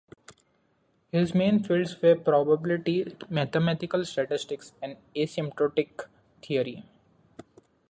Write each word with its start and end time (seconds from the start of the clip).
His 1.11 1.35
main 1.35 1.63
fields 1.63 2.01
were 2.01 2.15
probability, 2.15 3.15
mathematical 3.29 4.03
statistics, 4.03 4.73
and 4.81 4.97
asymptotic 5.15 6.05
theory. 6.41 6.85